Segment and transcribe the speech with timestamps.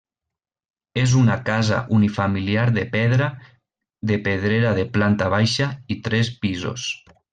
[1.01, 3.27] És una casa unifamiliar de pedra
[4.13, 6.89] de pedrera de planta baixa i tres pisos.